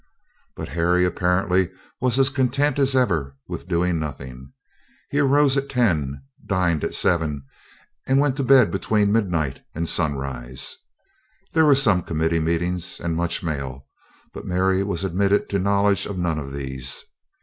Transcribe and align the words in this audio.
But 0.55 0.69
Harry 0.69 1.05
apparently 1.05 1.69
was 1.99 2.17
as 2.17 2.29
content 2.31 2.79
as 2.79 2.95
ever 2.95 3.37
with 3.47 3.67
doing 3.67 3.99
nothing. 3.99 4.51
He 5.11 5.19
arose 5.19 5.57
at 5.57 5.69
ten, 5.69 6.23
dined 6.43 6.83
at 6.83 6.95
seven, 6.95 7.45
and 8.07 8.19
went 8.19 8.35
to 8.37 8.43
bed 8.43 8.71
between 8.71 9.11
midnight 9.11 9.61
and 9.75 9.87
sunrise. 9.87 10.75
There 11.53 11.65
was 11.67 11.83
some 11.83 12.01
committee 12.01 12.39
meetings 12.39 12.99
and 12.99 13.15
much 13.15 13.43
mail, 13.43 13.85
but 14.33 14.47
Mary 14.47 14.81
was 14.81 15.03
admitted 15.03 15.49
to 15.51 15.59
knowledge 15.59 16.07
of 16.07 16.17
none 16.17 16.39
of 16.39 16.51
these. 16.51 17.05